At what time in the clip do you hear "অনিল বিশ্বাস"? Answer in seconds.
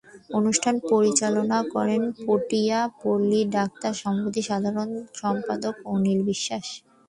5.87-6.65